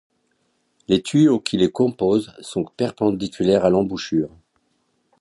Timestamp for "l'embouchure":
3.69-4.31